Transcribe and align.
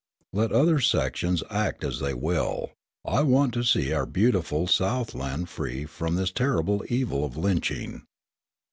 Let 0.33 0.51
other 0.51 0.79
sections 0.79 1.43
act 1.51 1.83
as 1.83 1.99
they 1.99 2.15
will; 2.15 2.71
I 3.05 3.21
want 3.21 3.53
to 3.53 3.61
see 3.63 3.93
our 3.93 4.07
beautiful 4.07 4.65
Southland 4.65 5.47
free 5.47 5.85
from 5.85 6.15
this 6.15 6.31
terrible 6.31 6.83
evil 6.89 7.23
of 7.23 7.37
lynching. 7.37 8.01